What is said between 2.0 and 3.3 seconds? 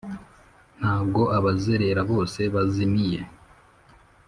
bose bazimiye.